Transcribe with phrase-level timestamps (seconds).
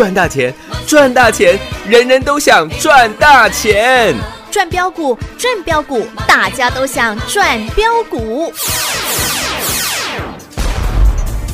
[0.00, 0.54] 赚大钱，
[0.86, 4.16] 赚大钱，人人都想赚大钱。
[4.50, 8.50] 赚标股，赚标股，大家都想赚标股。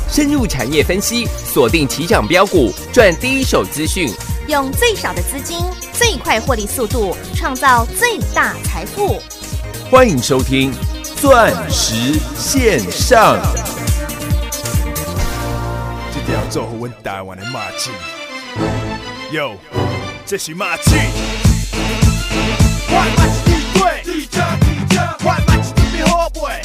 [0.09, 4.09] 深入产业分析，锁定起涨标股，赚第一手资讯。
[4.47, 5.59] 用最少的资金，
[5.93, 9.21] 最快获利速度，创造最大财富。
[9.91, 10.73] 欢迎收听
[11.21, 13.39] 《钻石线上》。
[16.15, 17.91] 这条做好阮台湾的马刺，
[19.33, 19.57] 哟，
[20.25, 20.97] 这是马刺。
[22.89, 26.63] 换马刺地对，地价地价，换马刺准备好未？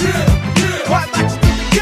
[0.88, 1.82] 换马刺准备 go。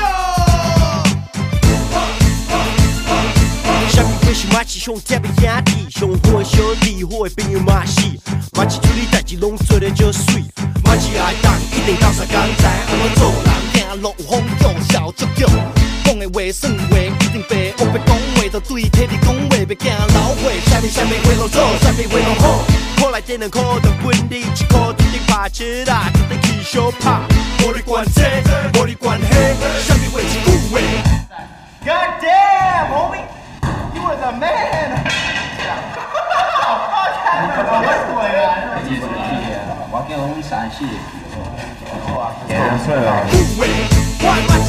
[3.89, 8.01] 啥物鬼是马刺上贴的兄弟，上好的小弟，好的朋友嘛是。
[8.53, 10.43] 马刺处理代志拢做得足水，
[10.83, 15.49] 马刺爱当一定到啥工知安怎做人，行路有风度，笑足强。
[16.05, 17.73] 讲的话算话，一定白。
[17.77, 19.17] 我要讲话，就对体你
[20.39, 20.71] 讲话，别惊老话。
[20.71, 22.43] 啥物啥物话拢做，啥物话拢好。
[22.97, 27.19] 考来点两考，就分你一考，一定拍车啦，一定去小拍。
[27.65, 28.21] 无你管这，
[28.73, 29.23] 玻璃管迄，
[29.87, 30.79] 啥物话一句话。
[31.81, 33.23] God damn, homie!
[33.95, 34.89] You was a man!
[39.91, 40.77] 我叫阮山西，
[43.57, 43.61] 喂，
[44.21, 44.67] 换马刺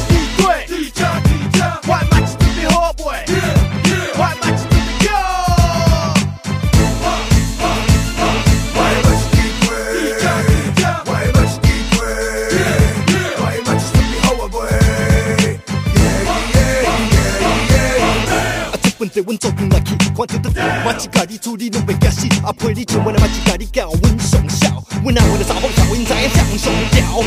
[19.31, 20.51] 阮做阵来去，看到得
[20.83, 27.17] 马一家己处理拢袂惊死，阿陪你唱阮的马一家己教阮上少，阮阿为了查某查阮知影谁上吊，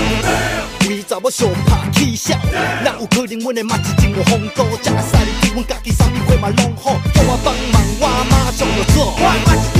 [0.86, 2.38] 为查某相拍起笑，
[2.84, 9.73] 哪有可能阮的马子真有风度，食啊晒你对阮家己啥物货嘛拢好，叫我帮忙我马上就做。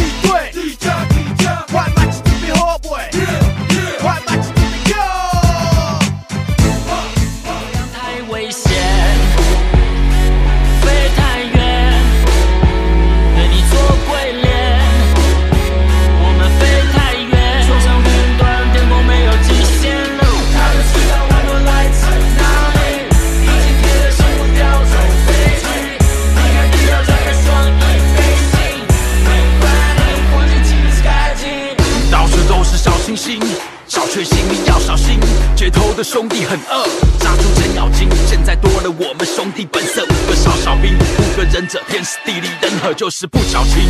[35.95, 36.85] 的兄弟很饿，
[37.21, 38.09] 扎住程咬金。
[38.27, 43.89] 现在多了我们兄弟本色，五个少小兵，五个忍者，天时地利人和，就是不矫情，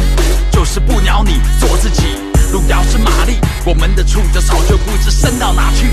[0.53, 2.03] 就是不鸟你，做自己。
[2.53, 5.89] 路遥知马力，我们的触角早就不知伸到哪去。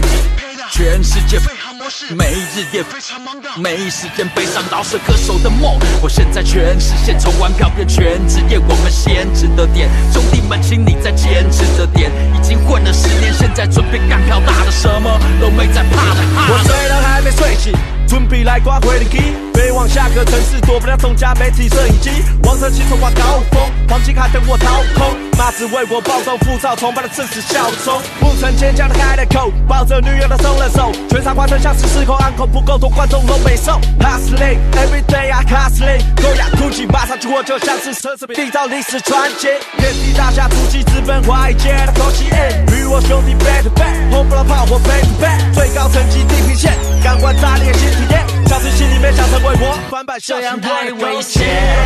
[0.69, 1.39] 全世界
[1.91, 5.77] 飞航模式，每日也非常忙的，没时间悲伤饶舌歌手的梦。
[6.01, 9.89] 我现在全实现，从玩票变全职业，我们先值得点。
[10.13, 12.09] 兄弟们，请你再坚持着点。
[12.35, 16.21] 已经混了十年，现在准备干票大的，什么都没在怕的。
[16.49, 17.73] 我醉到还没睡醒，
[18.11, 19.17] 准备来刮回力机，
[19.53, 22.11] 飞往下个城市，躲不了众家媒体摄影机。
[22.43, 28.01] 王者骑手挂高峰，黄金卡等我掏空，马子为我暴动，浮躁崇拜的正是小虫。
[28.19, 33.79] 不曾坚强的开了口，抱着女友的松了手，全场观众像是失控，安口不够多，观众都没送。
[34.01, 39.47] Hustling every day I hustling，高雅突起，马上去我就像是奢侈品，缔造历史传奇。
[39.77, 42.25] 遍地大侠突击，资本华尔街的口气，
[42.75, 44.20] 与我兄弟 back to back，
[50.23, 51.80] 这样太危险。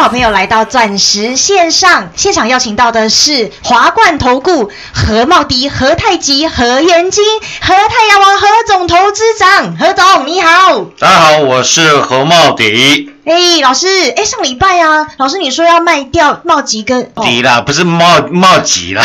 [0.00, 7.24] 好朋友来到钻石线上现场，邀请到的是华冠投顾何茂迪、何太吉、何元金、
[7.60, 10.84] 何太阳王、何总投资长，何总你好。
[10.98, 13.10] 大家好，我是何茂迪。
[13.26, 13.86] 哎，老师，
[14.16, 19.04] 哎，上礼拜啊，老师你说要卖掉茂吉跟哦迪啦，不是茂茂吉啦，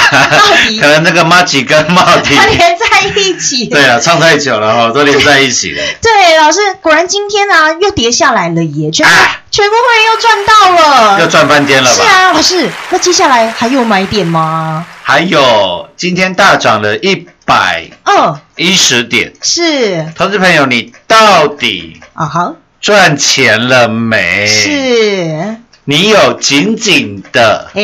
[0.69, 2.85] 迪 可能那个茂吉跟茂迪，他连在
[3.19, 3.65] 一起。
[3.65, 5.81] 对啊，唱太久了哈，都连在一起了。
[6.01, 11.95] 对，老师果然今天啊又跌下来了耶，居然、啊全部会员又赚到了，又赚翻天了吧？
[11.95, 14.83] 是啊，老师，那接下来还有买点吗？
[15.03, 27.83] 还有今天大涨了一百二，一十点，是投资朋友，你到底啊哈，赚钱了没？，是，你有紧紧的哎，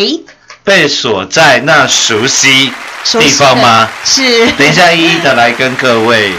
[0.64, 2.74] 被锁在那熟悉
[3.04, 3.88] 地方吗？
[4.04, 6.32] 是，等一下一一的来跟各位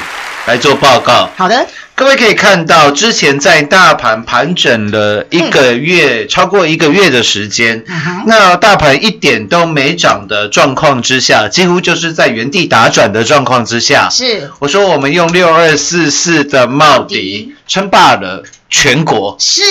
[0.47, 1.31] 来做报告。
[1.37, 14.51] 好的，各位可以看到，之前在大盘盘整了一个月，超过一个月的时间，嗯那大盘一点都没涨的状况之下，几乎就是在原地打转的状况之下，是。
[14.59, 17.55] 我说我们用六二四四的茂迪。
[17.71, 19.63] 称霸了全国，是。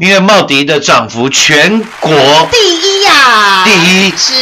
[0.00, 2.12] 因为茂迪的涨幅全国
[2.50, 3.13] 第一呀，
[3.64, 4.12] 第一。
[4.16, 4.32] 是，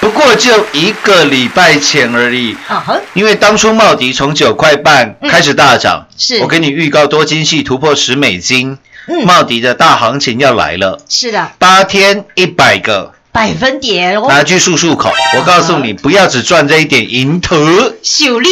[0.00, 2.56] 不过就一个礼拜前而已。
[2.68, 5.30] 啊哈，因为当初茂迪从九块半嗯。
[5.30, 6.40] 开始大涨，是。
[6.40, 9.24] 我给你预告多晶系突破十美金，嗯。
[9.24, 15.12] 茂迪的大行情要来了，是的，八天一百个，百分点哦，拿去漱漱口。
[15.36, 17.56] 我告诉你，不要只赚这一点银头，
[18.02, 18.48] 秀丽，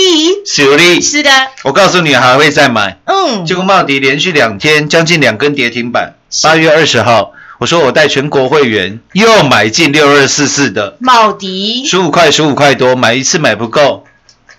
[0.46, 1.30] 小丽，是的，
[1.64, 2.98] 我告诉你还会再买。
[3.04, 11.84] 嗯，结果茂迪连续两天将近两根跌停板，八月二十号，我说我带全国会员又买进六二四四的，茂迪。
[11.84, 14.04] 十五块十五块多，买一次买不够，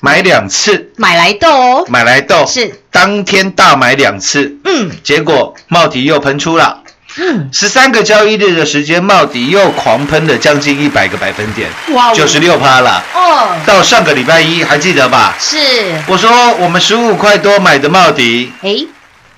[0.02, 4.92] 买两次，买来豆哦，买来豆，是，当天大买两次，嗯。
[5.02, 6.84] 结果茂迪又喷出了。
[7.18, 12.14] 嗯，十三个交易日的时间，茂迪又狂喷了将近一百个百分点，哇哦。
[12.14, 13.02] 九十六趴了。
[13.16, 15.38] 哦，到上个礼拜一还记得吧？
[15.40, 15.58] 是，
[16.06, 18.86] 我说我们十五块多买的茂迪，哎，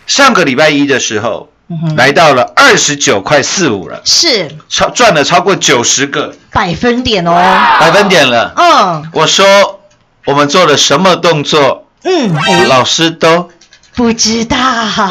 [0.07, 1.50] 上个礼拜一的时候
[1.83, 4.50] 嗯来到了二十九块四五了，是。
[4.69, 6.33] 超赚了超过九十个。
[6.51, 7.33] 百分点哦，
[7.79, 8.53] 百分点了。
[8.56, 9.09] 嗯。
[9.13, 9.79] 我说
[10.25, 13.50] 我们做了什么动作，嗯，哎，老师都
[13.95, 14.57] 不知道，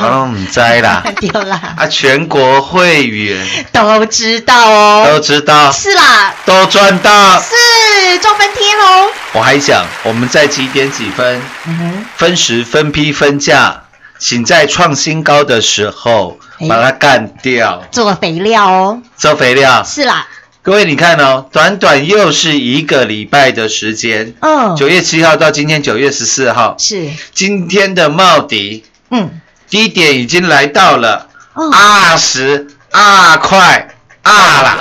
[0.03, 1.03] 嗯栽啦。
[1.21, 3.47] 丢啦，啊，全国会员。
[3.73, 7.41] 都知道哦，都知道，是啦，都赚到。
[7.41, 11.41] 是赚翻天哦，我还想我们在几点几分？
[11.67, 13.83] 嗯哼，分时分批分价，
[14.19, 19.83] 请在创新高的时候哎把它干掉，做肥料哦，做肥料。
[19.85, 20.27] 是啦，
[20.63, 33.89] 各位你看哦，短短又是一个礼拜的时间，嗯，九月七号到今天九月十四号，是，今天的茂迪嗯，低点已经来到了哦，二十二块
[34.23, 34.79] 二了。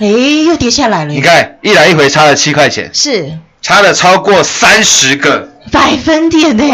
[0.00, 3.38] 哎，又跌下来了，你，看一来一回差了七块钱，是
[3.68, 5.46] 差了超过三十个。
[5.70, 6.64] 百分点呢，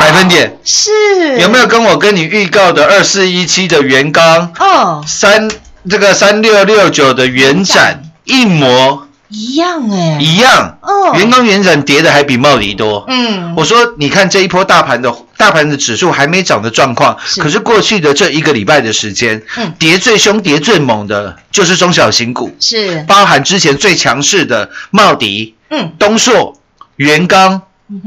[0.00, 0.56] 百分点。
[0.64, 5.50] 是，有没有跟我跟你预告的二四一七的元刚，哦，三
[5.90, 9.06] 这个三六六九的元展一模。
[9.28, 10.78] 一样哎，一样？
[10.80, 11.14] 哦。
[11.16, 13.04] 元刚元展跌的还比茂迪多。
[13.08, 19.74] 嗯，我说，你看这一波大盘的大盘的指数还没涨的状况，可是过去的这一个礼拜的时间，嗯。
[19.78, 26.58] 跌最凶、跌最猛的就是中小型股，是，包含之前最强势的茂迪、嗯，东硕、
[26.96, 27.62] 元刚、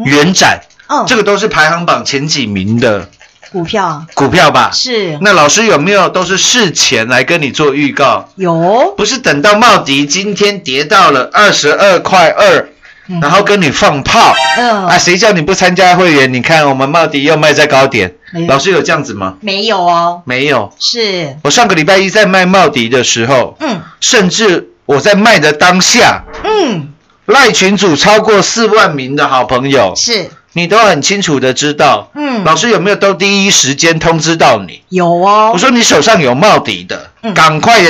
[0.05, 3.09] 元展，哦，这个都是排行榜前几名的
[3.51, 4.05] 股票。
[4.13, 4.71] 股票吧？
[4.73, 5.17] 是。
[5.21, 8.29] 那老师有没有都是事前来跟你做预告？
[8.35, 12.69] 有，不是等到茂迪今天跌到了二十二块二，
[13.21, 14.33] 然后跟你放炮。
[14.57, 14.87] 嗯。
[14.87, 14.97] 啊？
[14.97, 16.33] 谁叫你不参加会员？
[16.33, 18.15] 你看我们茂迪又卖在高点。
[18.47, 19.35] 老师有这样子吗？
[19.41, 20.71] 没有哦，没有。
[20.79, 23.81] 是，我上个礼拜一在卖茂迪的时候，嗯。
[23.99, 26.93] 甚至我在卖的当下，嗯，
[27.31, 32.43] 赖群主超过四万名的好朋友，是，你都很清楚的知道，嗯。
[32.43, 34.81] 老师有没有都第一时间通知到你？
[34.89, 35.51] 有哦。
[35.53, 37.81] 我，说你手上有茂迪的嗯，赶快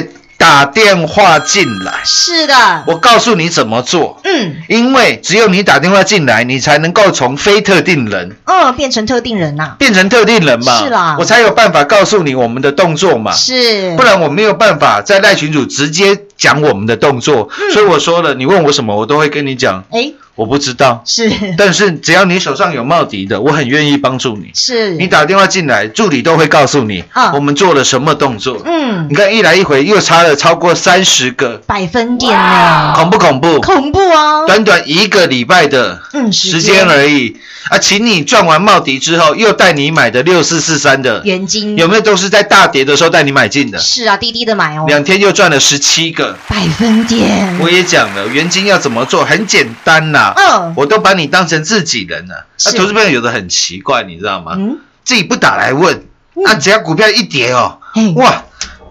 [0.41, 4.19] 打电话进来，是的，我告诉你怎么做。
[4.23, 10.83] 嗯因为只有你打电话进来，你才能够从非特定人嗯，变成特定人呐，变成特定人嘛。
[10.83, 13.31] 是啦我才有办法告诉你我们的动作嘛。
[13.31, 17.47] 是，不然我没有办法在赖群主直接讲我们的动作。
[17.59, 21.03] 嗯所以我说了，你问我什么，我都会跟你讲，哎，我不知道。
[21.05, 24.49] 是但是只要你手上有茂迪的，我很愿意帮助你。
[24.55, 28.59] 是，你打电话进来，助理都会告诉你，啊我们做了什么动作。
[28.65, 33.61] 嗯你，看一来一回又差了超过三十个，百分点呢，恐不恐怖？
[33.61, 37.37] 恐怖哦，短短一个礼拜的嗯时间而已
[37.69, 37.77] 啊！
[37.77, 43.77] 请你赚完茂迪之后，又带你买的六四四三的，原金有没有都是在大跌的时候带你买进的？
[43.77, 46.35] 是啊，滴滴的买哦，两天又赚了十七个。
[46.47, 50.59] 百分点，我也讲了，原金要怎么做，很简单啦。
[50.65, 52.45] 嗯我都把你当成自己人了。
[52.65, 54.53] 那、是投资朋友有的很奇怪，你知道吗？
[54.57, 57.79] 嗯，自己不打来问，那、只要股票一跌哦，
[58.15, 58.43] 哇，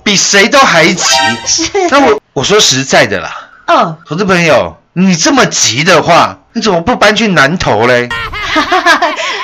[0.05, 1.05] 比谁都还急。
[1.47, 3.31] 是，那我我说实在的啦，
[3.67, 8.09] 嗯，投资朋友，你这么急的话，你怎么不搬去南投嘞？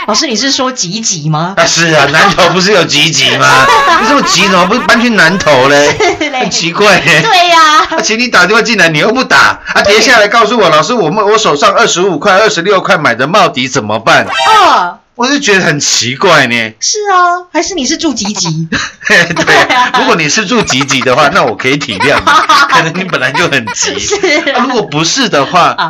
[0.07, 1.55] 老师，你是说吉吉吗？
[1.57, 3.67] 啊，是啊， 南投不是有集集吗？
[4.01, 5.93] 你这么急，怎么不搬去南投嘞？
[6.21, 7.23] 嘞很奇怪耶。
[7.23, 7.66] 对呀、
[7.97, 14.27] 啊，请你打电话进来，你又不打，啊，跌下来告诉我，老师，我们我手上二十五块、二十六块买的帽迪怎么办？
[14.27, 16.55] 哦，我就觉得很奇怪呢。
[16.79, 18.69] 是啊，还是你是住吉吉？
[19.09, 19.17] 对，
[19.99, 22.25] 如果你是住急急的话，那我可以体谅你，
[22.75, 23.99] 可能你本来就很急。
[23.99, 24.15] 是
[24.53, 25.47] 啊如果不是的啊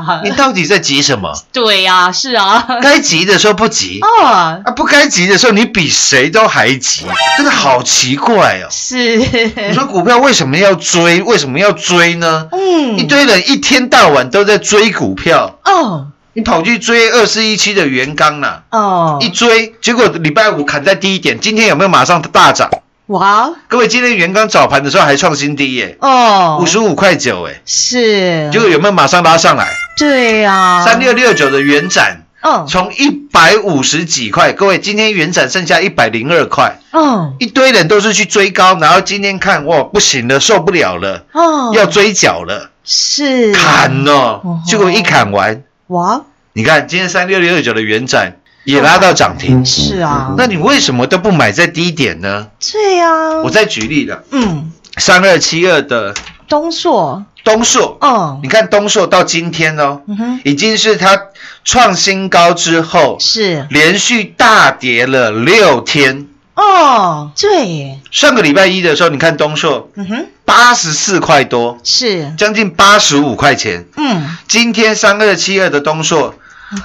[0.06, 1.32] 话，你到底在急什么？
[1.52, 2.66] 对呀、是啊。
[2.80, 7.04] 该急的时候不急，哦，啊，不该急的时候你比谁都还急，
[7.36, 8.68] 真的好奇怪哦。
[8.70, 9.16] 是。
[9.18, 11.20] 你说股票为什么要追？
[11.22, 12.46] 为什么要追呢？
[12.52, 16.06] 嗯一堆人一天到晚都在追股票，哦
[16.36, 22.68] 你跑去追二四一七的元刚啦，哦，一追，结果礼拜五砍在低一点，今天有没有马上大涨？
[23.06, 29.66] 哇各位，今天元刚早盘的时候还创新低耶，哦，五十五块九哎，是，结果有没有马上拉上来？
[29.96, 43.54] 对呀、三六六九的元展嗯从一百五十几块，各位，今天元展剩下一百零二块，嗯一堆人都是去追高，然后今天看哇不行了，受不了了，哦，要追缴了，是。
[43.54, 44.42] 砍哦。
[44.44, 52.48] 哦，结果一砍完，哇你看今天三六六九的元展也拉到涨停，是啊，那你为什么都不买在低点呢？
[52.72, 56.14] 对呀、我再举例了，嗯，三二七二的
[56.48, 58.40] 东硕，东硕，嗯。
[58.42, 61.16] 你看东硕到今天哦，嗯哼，已经是它
[61.64, 63.66] 创新高之后，是。
[63.70, 66.26] 连续大跌了六天。
[66.56, 73.84] 哦，对耶，上个礼拜一的时候，你看东硕嗯哼，八十四块多，是，将近八十五块钱。
[73.96, 76.34] 嗯，今天三二七二的东硕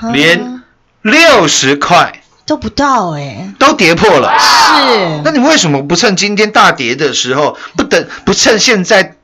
[0.04, 0.62] 嗯连
[1.02, 4.38] 六十块都不到哎，都跌破了。
[4.38, 9.16] 是，那你为什么不趁今天大跌的时候，不等不趁现在？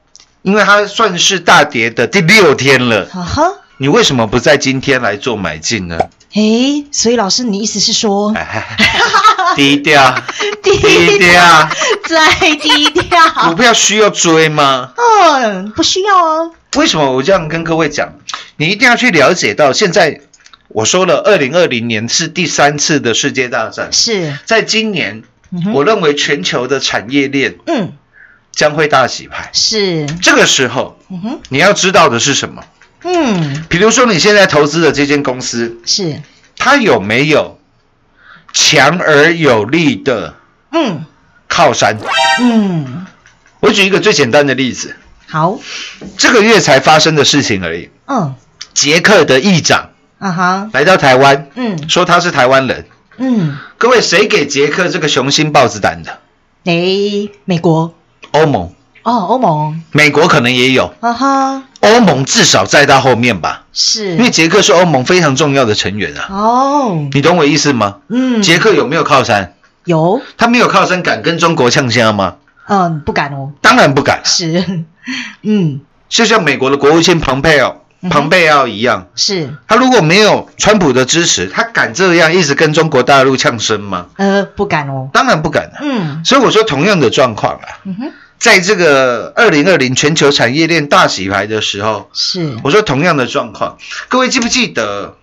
[0.43, 3.43] 因为它算是大跌的第六天了，啊哈，
[3.77, 5.99] 你为什么不在今天来做买进呢？
[6.33, 8.33] 诶，所以老师，你意思是说，
[9.55, 10.21] 低调，
[10.61, 11.69] 低低调，
[12.07, 13.49] 再低调。
[13.49, 14.91] 股，票需要追吗？
[14.97, 18.13] 嗯，不需要哦，为什么我这样跟各位讲？
[18.57, 20.21] 你一定要去了解到，现在
[20.67, 27.93] 我说了，二零二零年是第三次的世界大战，是，在今年，嗯我认为全球的产业链嗯，
[28.51, 29.49] 将会大洗牌。
[29.53, 32.63] 是，这个时候，嗯哼，你要知道的是什么？
[33.07, 36.21] 嗯，比如说你现在投资的这间公司，是，
[36.57, 37.57] 它有没有
[38.51, 40.35] 强而有力的
[40.71, 41.05] 嗯。
[41.47, 41.97] 靠山？
[42.41, 43.07] 嗯，
[43.61, 44.95] 我举一个最简单的例子，
[45.27, 45.57] 好，
[46.17, 47.89] 这个月才发生的事情而已。
[48.05, 48.35] 嗯，
[48.73, 51.89] 捷克的议长啊哈，来到台湾，嗯。
[51.89, 52.85] 说他是台湾人。
[53.17, 56.19] 嗯，各位，谁给捷克这个雄心豹子胆的？
[56.65, 57.95] 诶，美国，
[58.31, 58.71] 欧盟，
[59.01, 61.63] 哦，欧盟，美国可能也有，啊哈，
[61.95, 66.27] 欧盟至少在他后面吧，是，因为捷克是欧盟非常重要的成员啊。
[66.29, 67.97] 哦，你懂我意思吗？
[68.09, 69.53] 嗯，捷克有没有靠山？
[69.85, 72.35] 有，他没有靠山，敢跟中国呛虾吗？
[72.67, 74.21] 嗯，不敢哦，当然不敢。
[74.25, 74.83] 是，
[75.43, 75.79] 嗯，
[76.09, 77.69] 就像美国的国务卿蓬佩奥、
[78.01, 84.07] 嗯哼蓬佩奥一样，是，他如果没有川普的支持，他敢这样一直跟中国大陆呛声吗？
[84.17, 85.79] 呃，不敢哦，当然不敢啊。
[85.81, 93.77] 嗯，所以我说，同样的状况啊，嗯哼，在这个二零二零全球产业链大洗牌的时候，是，我说同样的状况，
[94.09, 95.15] 各位记不记得？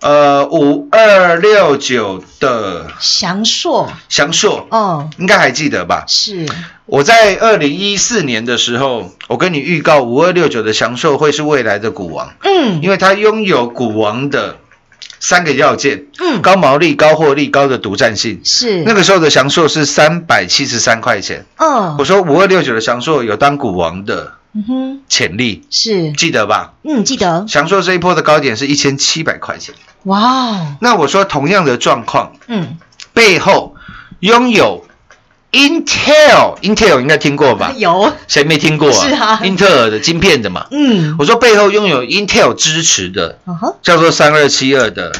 [0.00, 6.04] 呃，五二六九的祥硕，祥硕，哦，应该还记得吧？
[6.06, 6.46] 是，
[6.84, 14.58] 我在二零一四年的时候，我跟你预告五二六九的祥硕会是未来的股王，嗯，因为它拥有股王的
[15.26, 18.42] 三个要件：嗯，高毛利、高获利、高的独占性。
[18.44, 26.74] 是，那个时候的翔硕是三百七十三块钱，嗯我，说五二六九的翔硕有当股王的嗯哼，潜力，是，记得吧？
[26.82, 29.74] 嗯，记得，翔硕这一波的高点是一千七百块钱。
[30.02, 32.76] 哇哦，那我说同样的状况，嗯，
[33.14, 33.74] 背后
[34.20, 34.84] 拥有
[35.54, 37.72] Intel，Intel 应该听过吧？
[37.78, 39.08] 有，谁没听过啊？
[39.08, 40.66] 是啊英特尔的晶片的嘛。
[40.70, 43.38] 嗯，我说背后拥有 Intel 支持的，
[43.82, 45.12] 叫做三二七二的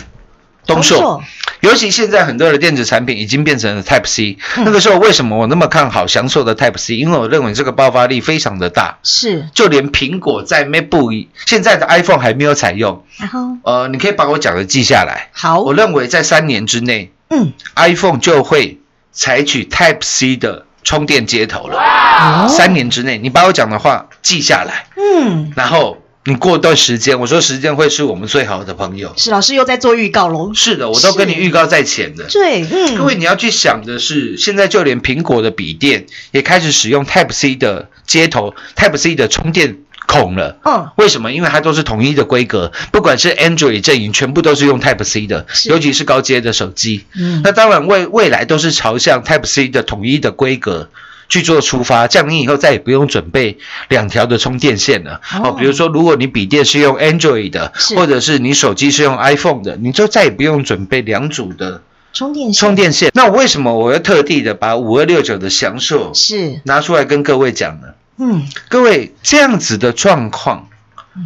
[0.67, 1.23] 东硕。，
[1.61, 6.97] 尤其现在很多的电子产品已经变成了 Type C，、嗯那个时候为什么我那么看好翔硕的 Type C？
[6.97, 13.05] 因为我认为这个爆发力非常的大，是，就连苹果在 MacBook 现在的 iPhone 还没有采用。
[13.17, 15.31] 然后，呃，你可以把我讲的记下来。
[15.33, 18.79] 好，我认为在三年之内嗯，，iPhone 就会
[19.15, 21.79] 采取 Type C 的充电接头了。
[21.79, 29.13] 哦三年之内，你把我讲的话记下来，嗯，然后你过段时间，我说时间会是我们最好的朋友。
[29.17, 32.25] 是老师又在做预告喽，是的，我都跟你预告在前的。
[32.29, 40.57] 对，嗯，各位，你要去想的是，现在就连苹果的笔电也开始使用 Type C 的接头，Type C 的充电孔了。
[40.65, 41.33] 嗯，为什么？
[41.33, 47.05] 因为它都是统一的规格，不管是 Android 阵营，全部都是用 Type C 的，尤其是高阶的手机。
[47.15, 50.89] 嗯那当然未未来都是朝向 Type C 的统一的规格。
[51.27, 53.57] 去做出发，这样你以后再也不用准备
[53.89, 55.23] 两条的充电线了。
[55.33, 61.81] 哦哦，比如说，如果你笔电是用 Android 的，或者是你手机是用 iPhone 的，你就再也不用准备两组的
[62.13, 63.11] 充电线充电线。
[63.15, 67.89] 那我为什么我要特地的把五二六九的享受是，拿出来跟各位讲呢？
[68.17, 70.69] 嗯，各位这样子的状况，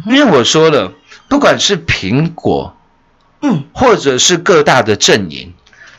[0.05, 0.93] 因为我说了，
[1.27, 2.75] 不管是苹果，
[3.41, 5.53] 嗯，或者是各大的阵营，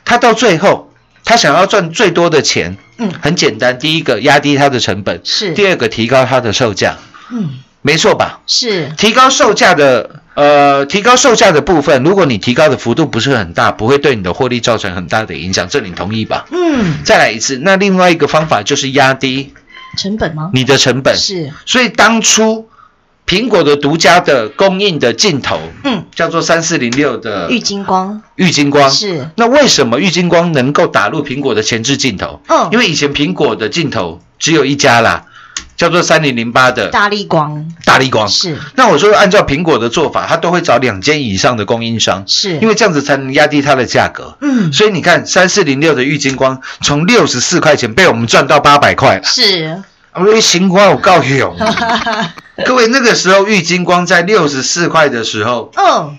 [0.04, 0.92] 他到最后
[1.24, 3.12] 他想要赚最多的钱，嗯。
[3.22, 5.54] 很简单，第一个压低它的成本，是。
[5.54, 6.96] 第二个提高它的售价，
[7.30, 7.50] 嗯，
[7.82, 8.40] 没错吧？
[8.46, 16.46] 是，提高售价的，呃，提高售价的部分，如果你提高的幅度不是很大，不会对你的获利造成很大的影响，这你同意吧？
[16.50, 19.54] 嗯，再来一次，那另外一个方法就是压低
[19.96, 20.50] 成本吗？
[20.52, 22.68] 你的成本，是，所以当初
[23.26, 28.20] 苹果的独家的供应的镜头，嗯，叫做三四零六的玉金光。
[28.36, 28.90] 玉金光。
[28.90, 32.40] 是，那为什么玉金光能够打入苹果的前置镜头？
[32.48, 32.68] 嗯。
[32.72, 35.26] 因为以前苹果的镜头只有一家啦，
[35.80, 37.66] 叫做三零零八的大力光。
[37.86, 38.28] 大力光。
[38.28, 38.58] 是。
[38.74, 44.36] 那我说按照苹果的做法，它都会找两间以上的供应商，是，因为这样子才能压低它的价格。
[44.42, 44.70] 嗯。
[44.74, 49.24] 所以你看，三四零六的玉金光从六十四块钱被我们赚到八百块了。
[49.24, 49.82] 是，
[50.12, 51.56] 我说星光我告勇，
[52.66, 56.18] 各位那个时候玉金光在六十四块的时候，嗯，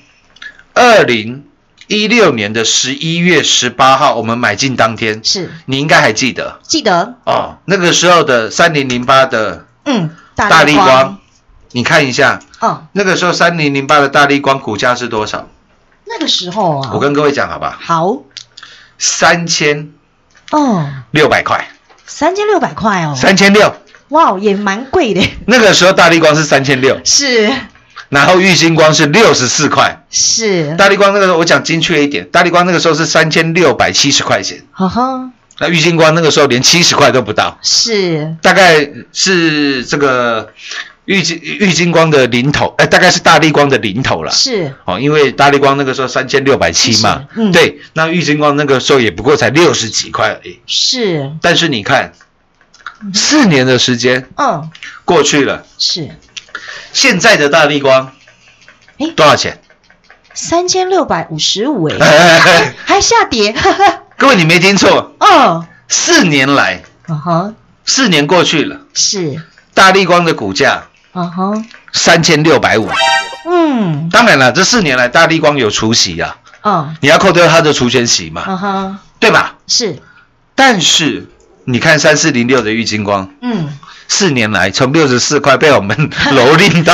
[0.73, 1.43] 二零
[1.87, 6.59] 一六年的十一月十八号，我们买进当天，是，你应该还记得。
[6.63, 7.57] 记得，哦。
[7.65, 11.19] 那个时候的三零零八的嗯，大力光，
[11.71, 15.47] 你看一下，哦，那个时候三零零八的大力光股价是多少？
[16.05, 18.17] 那个时候啊，我跟各位讲好吧，好，
[18.97, 19.91] 三千
[20.51, 21.67] 哦，六百块，
[22.05, 23.73] 三千六百块哦，三千六。
[24.09, 27.49] 哇，也蛮贵的，那个时候大力光是三千六，是
[28.11, 30.05] 然后玉星光是六十四块。
[30.11, 40.51] 是，大力光那个时候我讲精确一点，大力光那个时候是三千六百七十块钱，哈哈，那玉星光那个时候连七十块都不到，是，大概是这个
[41.05, 44.31] 玉金玉金光的零头，哎、大概是大力光的零头了。
[44.31, 50.59] 是，哦，因为大力光那个时候三千六百七嘛，对，那玉金光那个时候也不过才六十几块而已。
[50.67, 52.11] 是，但是你看，
[53.13, 54.69] 四年的时间嗯，
[55.05, 56.09] 过去了，是，
[56.93, 58.11] 现在的大力光
[58.99, 59.59] 哎多少钱？
[60.33, 63.53] 三千六百五十五 哎，还下跌，
[64.17, 69.41] 各位你没听错，哦，四年来，嗯哼，四年过去了，是，
[69.73, 70.83] 大力光的股价
[71.13, 72.89] 嗯哼，三千六百五。
[73.45, 79.55] 嗯，当然了，这四年来大力光有除息啊，嗯，你要扣掉它的除权息嘛，嗯哼，对吧？
[79.67, 79.99] 是，
[80.55, 81.27] 但是
[81.65, 86.93] 你看三四零六的玉金光，嗯，四年来从六十四块被我们 蹂躏到，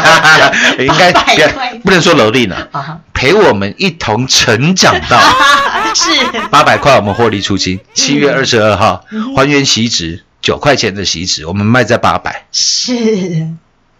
[0.78, 2.68] 应该800不能说蹂躏了，
[3.12, 5.20] 陪我们一同成长到
[5.94, 6.10] 是，
[6.50, 7.80] 八百块，我们获利出清。
[7.94, 9.34] 七月二十二号嗯。
[9.34, 12.94] 还原席值九块钱的席值，我们卖在八百，是，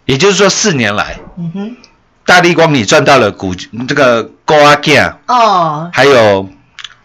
[0.05, 1.77] 也就是说四年来嗯哼，
[2.25, 3.53] 大力光你赚到了股
[3.87, 6.47] 这个高阿 g 哦，还有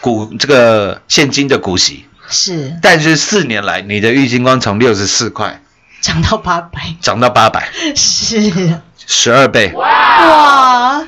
[0.01, 5.61] 股这个现金的股息，是，但是四年来你的郁金光从六十四块
[6.01, 9.73] 涨到八百，涨到八百，是，十二倍。
[9.75, 11.07] 哇，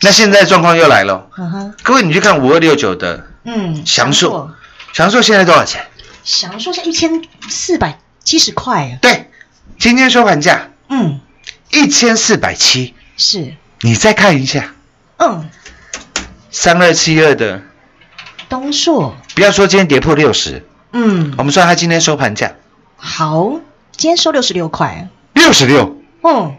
[0.00, 1.28] 那现在状况又来了，
[1.82, 4.54] 各位你去看五二六九的嗯，祥硕，
[4.92, 5.22] 祥硕。
[5.22, 5.86] 现在多少钱？
[6.24, 9.30] 祥硕是一千四百七十块，对，
[9.78, 11.20] 今天收盘价嗯，
[11.70, 12.94] 一千四百七。
[13.16, 14.74] 是，你再看一下。
[15.16, 15.48] 嗯，
[16.50, 17.62] 三二七二的，
[18.48, 21.32] 东硕，不要说今天跌破六十，嗯。
[21.38, 22.54] 我，们算它今天收盘价。
[22.96, 23.60] 好，
[23.96, 25.96] 今天收六十六块，六十六。
[26.24, 26.56] 嗯，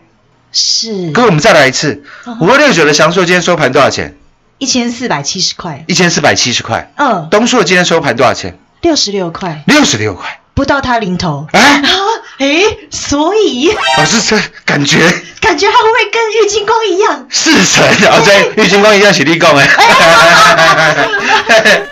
[0.53, 1.11] 是。
[1.11, 2.05] 各位，我们再来一次，
[2.39, 4.15] 五二六九的祥硕今天收盘多少钱？
[4.59, 6.93] 一千四百七十块，一千四百七十块。
[6.95, 8.57] 嗯，东硕今天收盘多少钱？
[8.81, 10.39] 六十六块，六十六块。
[10.53, 11.47] 不到它零头。
[11.51, 11.83] 哎，
[12.39, 14.97] 啊，诶，所以老师这感觉
[15.41, 17.27] 感觉他会不会跟玉金光一样？
[17.29, 19.67] 是神，然后在玉金光一样起立供哎。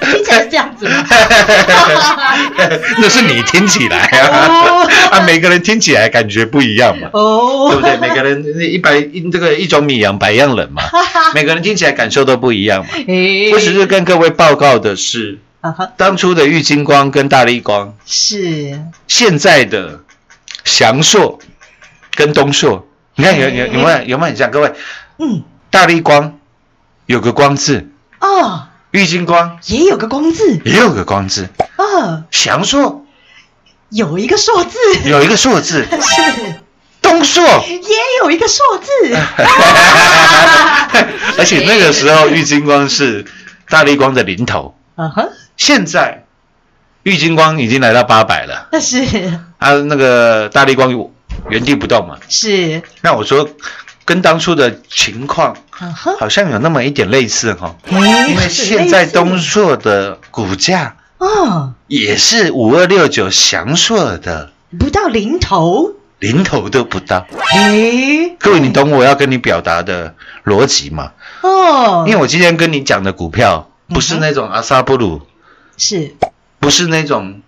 [0.02, 1.06] 听起来是这样子吗？
[3.00, 7.98] 那是你听起来啊，啊，每个人听起来感觉不一样嘛，哦，对不对？
[7.98, 10.84] 每个人一百一这个一种米养百样人嘛，
[11.36, 12.90] 每个人听起来感受都不一样嘛。
[13.08, 15.40] 诶我只是跟各位报告的是，
[15.98, 20.00] 当初的玉金光跟大力光，是，现在的
[20.68, 21.40] 祥硕
[22.16, 24.52] 跟东硕，你看有有有没有有没有很像？
[24.52, 24.74] 各位，
[25.18, 26.38] 嗯，大力光
[27.06, 29.58] 有个光字，哦，玉金光。
[29.66, 33.06] 也有个光字，也有个光字，哦，祥硕。
[33.90, 35.92] 有一个硕字，有一个硕字， 是，
[37.02, 38.92] 东东硕，也有一个硕字，
[41.38, 43.26] 而且那个时候 玉金光是
[43.70, 46.26] 大力光的零头，嗯哼，现在
[47.08, 49.00] 玉金光已经来到八百了，那是。
[49.60, 50.94] 啊，那个大力光
[51.50, 52.18] 原地不动嘛。
[52.28, 53.50] 是，那我说
[54.04, 55.56] 跟当初的情况
[56.20, 67.26] 好像有那么一点类似哈，因因为现在东硕的股价哦，也是五二六九祥硕的不到零头，零头都不到。
[67.54, 71.14] 诶，各位，你懂我要跟你表达的逻辑吗？
[71.42, 75.22] 哦，因为我今天跟你讲的股票不是那种阿萨布鲁，
[75.78, 76.12] 是，
[76.68, 77.42] 不是那种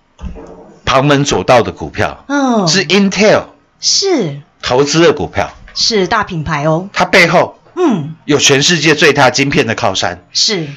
[0.85, 3.47] 旁门左道的股票，嗯，是 Intel
[3.81, 4.39] 是。
[4.61, 10.69] 投资的股票，是大品牌哦，它背后嗯，有全世界最大晶片的靠山，是，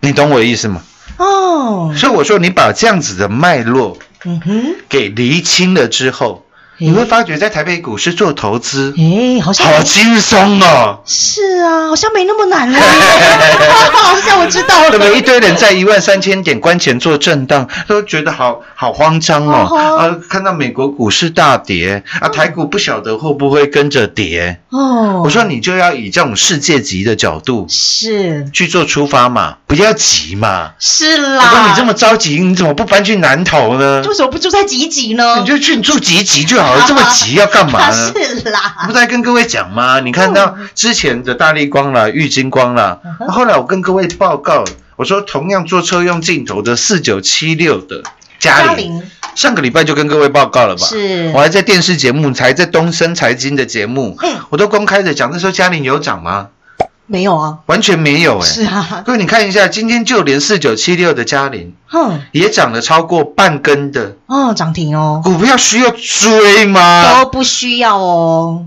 [0.00, 0.82] 你懂我的意思吗？
[1.16, 3.96] 哦，所以我说，你把这样子的脉络
[4.26, 6.44] 嗯哼，给厘清了之后，
[6.80, 11.00] 你会发觉在台北股市做投资诶，好像好轻松哦。
[11.04, 12.78] 是啊，好像没那么难了，
[13.92, 15.18] 好像我知道了，对不对？
[15.18, 19.66] 一堆人在一万三千点关前做震荡，都觉得好好慌张哦。
[19.68, 24.60] 哦啊，看到美国股市大跌啊，台股不晓得会不会跟着跌。
[24.70, 30.70] 哦，我说你就要以这种世界级的角度是去做出发嘛，不要急嘛。
[30.78, 34.02] 是啦我啦，说你这么着急，你怎么不搬去南投呢？
[34.06, 35.40] 为什么不住在集集呢？
[35.40, 38.12] 你就去住集集就好了，这么急要干嘛呢？
[38.14, 40.00] 是啦我不，是在跟各位讲吗？
[40.00, 44.64] 你看到之前的大力光啦、玉金光啦，嗯后来我跟各位报告，
[44.96, 48.02] 我说同样做车用镜头的四九七六的
[48.38, 49.02] 嘉嘉玲，
[49.34, 50.86] 上个礼拜就跟各位报告了吧？
[50.86, 56.48] 是我还在电视节目，才在东森财经的节目，嗯我都公开的讲，那时候嘉玲有涨吗？
[57.10, 64.16] 没有啊，完全没有哎、是啊，各位你看一下，今天就连四九七六的嘉玲哼，也涨了超过半根的。
[64.26, 67.14] 哦，涨停哦，股票，需要追吗？
[67.14, 68.66] 都不需要哦，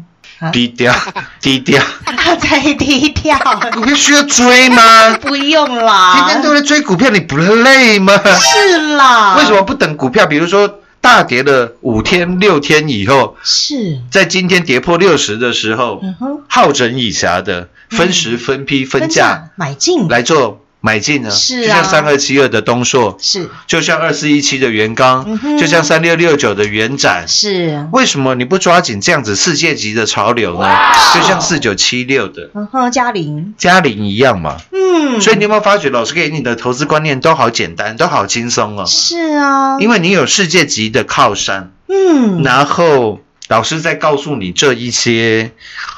[0.52, 0.92] 低调，
[1.40, 1.84] 低调，
[2.42, 3.38] 再低调，
[3.74, 5.14] 股票需要追吗？
[5.22, 8.20] 不用啦，天天都在追股票，你不累吗？
[8.40, 10.26] 是啦，为什么不等股票？
[10.26, 14.00] 比如说大跌了五天、六天以后，是？
[14.10, 21.30] 在今天跌破六十的时候，嗯哼，好整以暇的分时、分批、分价买进来做买进呢？
[21.30, 27.28] 是啊就像三二七二的东硕，是就像二四一七的元刚嗯，就像三六六九的元展。
[27.28, 30.68] 是，为什么你不抓紧这样子世界级的潮流呢？
[31.14, 34.58] 就像四九七六的嗯哼，嘉玲，嘉玲一样嘛。
[34.72, 38.86] 嗯，所以你有没有发觉，老师给你的投资观念都好简单，都好轻松哦？
[38.88, 45.52] 是啊，因为你有世界级的靠山，嗯，然后老师在告诉你这一些，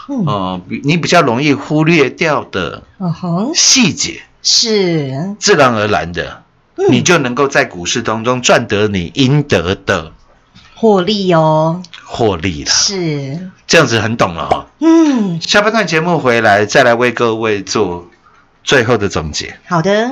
[0.09, 0.25] 嗯。
[0.25, 2.83] 呃，你比较容易忽略掉的
[3.53, 6.43] 细节，是，自然而然的，
[6.77, 6.91] 嗯。
[6.91, 10.11] 你就能够在股市当中赚得你应得的
[10.75, 12.69] 获利哦，获利了。
[12.69, 18.09] 是，这样子很懂了哈、嗯，下半段节目回来，再来为各位做
[18.63, 19.57] 最后的总结。
[19.67, 20.11] 好的，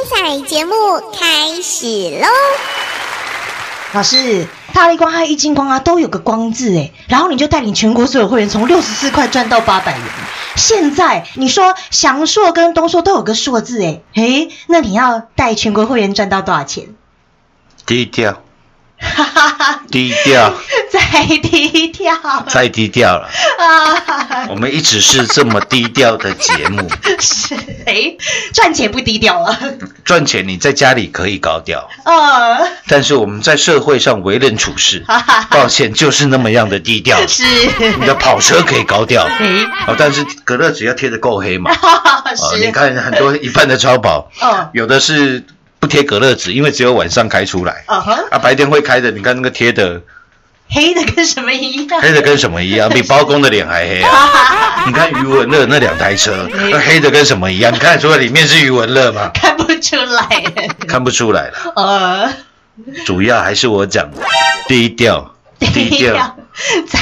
[0.00, 0.72] 精彩节目
[1.12, 1.86] 开始
[2.22, 2.26] 喽！
[3.92, 10.06] 老师，大力光和郁金光啊都有个光字哎，然后你就带领全国所有会员从六十四块赚到八百元。
[10.56, 16.94] 现在你说祥硕跟东硕都有个硕字哎，诶，那你要带全国会员赚到多少钱？
[17.84, 18.40] 低调，
[19.00, 20.52] 哈哈哈，低调，
[20.92, 22.14] 再低调。
[22.48, 23.28] 再低调了。
[23.58, 24.46] 啊！
[24.48, 26.88] 我们一直是这么低调的节目，
[27.20, 27.54] 是
[27.86, 28.14] 哎，
[28.52, 29.58] 赚钱不低调了，
[30.04, 32.58] 赚钱你在家里可以高调，呃，
[32.88, 35.04] 但是我们在社会上为人处事，
[35.50, 37.26] 抱歉，就是那么样的低调。
[37.26, 37.44] 是，
[37.98, 41.70] 你的跑车可以高调，哎，哦，但是隔热纸要贴的够黑嘛。
[42.36, 45.44] 是，你，看很多一半的超跑，嗯有的是
[45.80, 50.00] 不贴隔热纸，因为只有晚上开出来，啊，白天会开的，你看那个贴的
[50.68, 52.00] 黑的跟什么一样？
[52.00, 52.88] 黑的跟什么一样？
[52.94, 54.84] 比包公的脸还黑啊！
[54.86, 57.72] 你看余文乐那两台车，那 黑的跟什么一样？
[57.74, 59.30] 你看得出来里面是余文乐吗？
[59.34, 60.28] 看不出来。
[60.86, 61.72] 看不出来了。
[61.74, 62.32] 呃，
[63.04, 64.22] 主要还是我讲的
[64.68, 66.36] 低调，低调，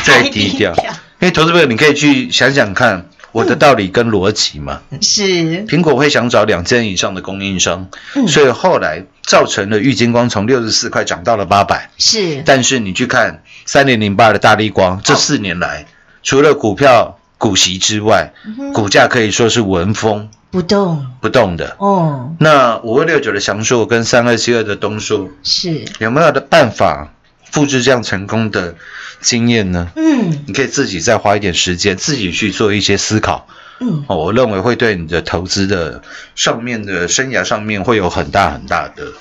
[0.05, 0.73] 再低调。
[1.21, 3.07] 因为投资朋友，你可以去想想看
[3.39, 4.81] 我的道理跟逻辑嘛。
[5.01, 5.67] 是。
[5.67, 8.27] 苹果会想找两千以上的供应商，嗯。
[8.27, 11.91] 所以后来造成了玉金光从六十四块涨到了八百。
[11.99, 15.87] 是，但是你去看三零零八的大力光，这四年来
[16.23, 18.33] 除了股票股息之外，
[18.75, 20.29] 股价可以说是纹风。
[20.51, 21.07] 不动。
[21.21, 21.77] 不动的。
[21.79, 27.13] 哦，那五二六九的祥硕跟三二七二的东数，是，有没有的办法
[27.51, 28.75] 复制这样成功的
[29.21, 29.91] 经验呢？
[29.97, 33.49] 嗯你可以自己再花一点时间，自己去做一些思考。
[33.81, 36.03] 嗯，哦，我认为会对你的投资的
[36.35, 39.13] 上面的生涯上面会有很大很大的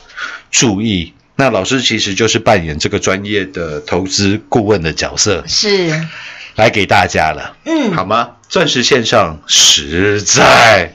[0.49, 1.13] 注意。
[1.35, 5.93] 那老师其实就是扮演这个专业的投资顾问的角色，是，
[6.55, 8.31] 来给大家了，嗯，好吗？
[8.49, 10.93] 钻石线上实在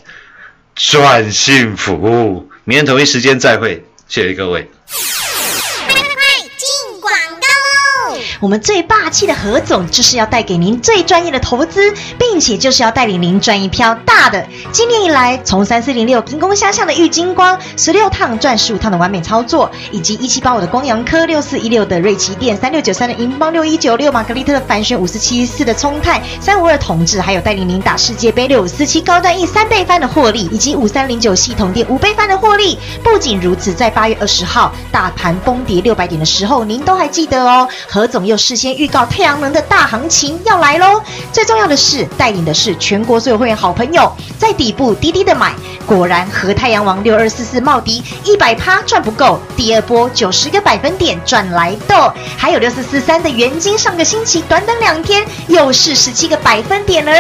[0.74, 4.68] 赚幸福，明天同一时间再会，谢谢各位。
[8.42, 14.44] 我们最霸气的何总就是要带给您最专业的投资，并且就是要带领您赚一票大的。
[14.72, 32.76] 今年以来，从三四零六金光相向的玉金光，十六趟赚十五趟的完美操作，以及一七八五的光阳科，六四一六的瑞奇电，三六九三的银邦，六一九六玛格丽特的凡轩，五四七四的聪泰，三五二同志，还有带领您打世界杯六五四七高端 E 三倍翻的获利，以及五三零九系统店五倍翻的获利。
[33.04, 37.68] 不仅如此，在八月二十号大盘崩跌六百点的时候，您都还记得哦。
[37.88, 41.02] 何总又就事先预告太阳能的大行情要来喽。
[41.34, 45.52] 最重要的是，带领的是全国所有会员好朋友，在底部低低的买，
[45.84, 57.12] 果然和太阳王六二四四茂迪一百趴赚不够，第二波九十个百分点赚来豆，还有六四四三的元金，上个星期短短两天又是十七个百分点了。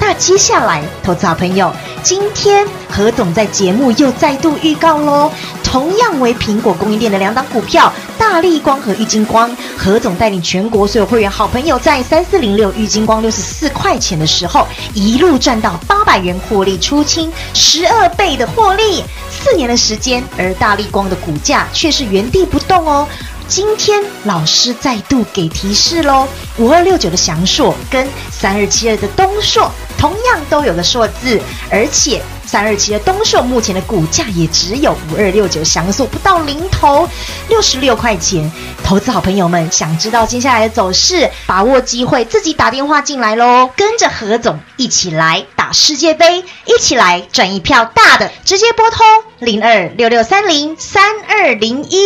[0.00, 1.70] 那接下来，投资好朋友，
[2.02, 5.30] 今天何总在节目又再度预告喽。
[5.74, 23.08] 同样为苹果供应链的两档股票，大力光和玉金光，何总带领全国所有会员好朋友，在三四零六玉金光六十四块钱的时候，一路赚到八百元获利出清，十二倍的获利，四年的时间，而大力光的股价却是原地不动哦。
[23.48, 37.08] 今天老师再度给提示喽，五二六九的祥硕跟三二七二的东硕同样都有了硕字，而且三二七的东硕目前的股价也只有五二六九祥硕不到零头，
[37.48, 38.50] 六十六块钱。
[38.84, 49.06] 投资好朋友们想知道接下来的走势，把握机会自己打电话进来喽，跟着何总一起来打世界杯，一起来赚一票大的，直接拨通
[49.38, 51.98] 零二六六三零三二零一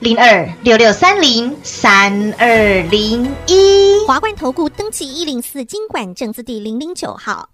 [0.00, 4.04] 零二六六三零三二零一。
[4.06, 7.53] 华冠投顾登记一零四经管证字第零零九号。